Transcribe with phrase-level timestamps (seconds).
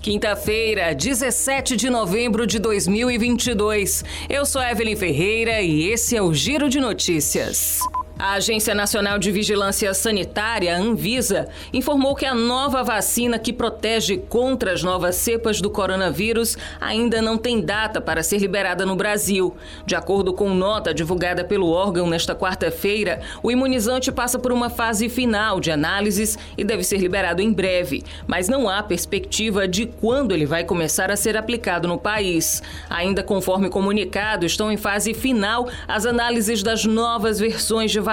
[0.00, 4.02] Quinta-feira, 17 de novembro de 2022.
[4.30, 7.80] Eu sou Evelyn Ferreira e esse é o Giro de Notícias.
[8.20, 14.74] A Agência Nacional de Vigilância Sanitária, Anvisa, informou que a nova vacina que protege contra
[14.74, 19.56] as novas cepas do coronavírus ainda não tem data para ser liberada no Brasil.
[19.86, 25.08] De acordo com nota divulgada pelo órgão nesta quarta-feira, o imunizante passa por uma fase
[25.08, 30.34] final de análises e deve ser liberado em breve, mas não há perspectiva de quando
[30.34, 32.62] ele vai começar a ser aplicado no país.
[32.90, 38.09] Ainda conforme comunicado, estão em fase final as análises das novas versões de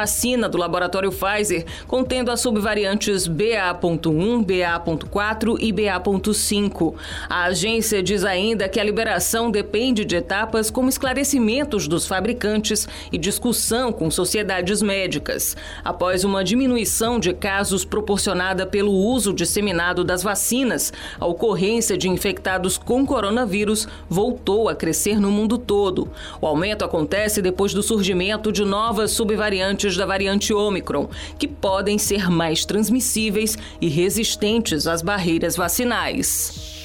[0.50, 6.94] do laboratório Pfizer, contendo as subvariantes BA.1, BA.4 e BA.5.
[7.28, 13.18] A agência diz ainda que a liberação depende de etapas como esclarecimentos dos fabricantes e
[13.18, 15.58] discussão com sociedades médicas.
[15.84, 22.78] Após uma diminuição de casos proporcionada pelo uso disseminado das vacinas, a ocorrência de infectados
[22.78, 26.09] com coronavírus voltou a crescer no mundo todo.
[26.39, 31.07] O aumento acontece depois do surgimento de novas subvariantes da variante Omicron,
[31.38, 36.77] que podem ser mais transmissíveis e resistentes às barreiras vacinais.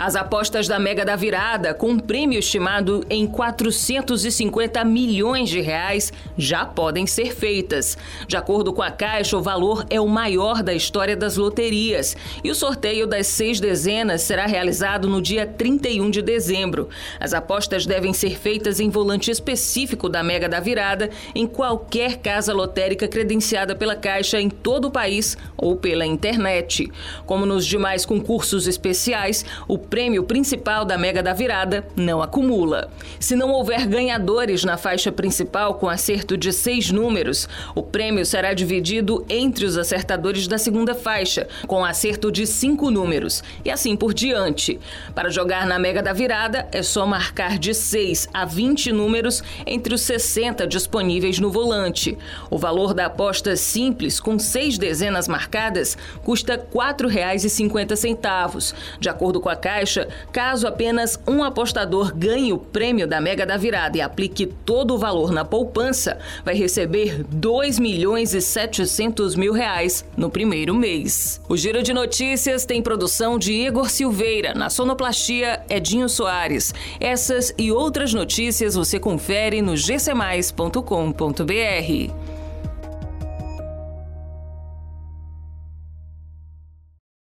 [0.00, 6.12] As apostas da Mega da Virada, com um prêmio estimado em 450 milhões de reais,
[6.36, 7.98] já podem ser feitas.
[8.28, 12.50] De acordo com a Caixa, o valor é o maior da história das loterias e
[12.50, 16.88] o sorteio das seis dezenas será realizado no dia 31 de dezembro.
[17.18, 22.54] As apostas devem ser feitas em volante específico da Mega da Virada em qualquer casa
[22.54, 26.88] lotérica credenciada pela Caixa em todo o país ou pela internet.
[27.26, 32.90] Como nos demais concursos especiais, o prêmio principal da Mega da Virada não acumula.
[33.18, 38.52] Se não houver ganhadores na faixa principal com acerto de seis números, o prêmio será
[38.52, 44.12] dividido entre os acertadores da segunda faixa, com acerto de cinco números, e assim por
[44.12, 44.78] diante.
[45.14, 49.94] Para jogar na Mega da Virada, é só marcar de 6 a 20 números entre
[49.94, 52.18] os 60 disponíveis no volante.
[52.50, 58.74] O valor da aposta simples, com seis dezenas marcadas, custa R$ 4,50.
[59.00, 63.46] De acordo com a Caixa, Caixa, caso apenas um apostador ganhe o prêmio da Mega
[63.46, 69.36] da Virada e aplique todo o valor na poupança, vai receber 2 milhões e 700
[69.36, 71.40] mil reais no primeiro mês.
[71.48, 76.74] O Giro de Notícias tem produção de Igor Silveira, na sonoplastia Edinho Soares.
[76.98, 80.78] Essas e outras notícias você confere no gcmais.com.br.